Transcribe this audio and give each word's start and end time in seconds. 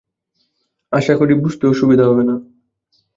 আশা 0.91 1.13
করি 1.15 1.31
কারো 1.31 1.43
বুঝতে 1.43 1.63
অসুবিধা 1.67 2.03
হবে 2.05 2.23
না। 2.29 2.35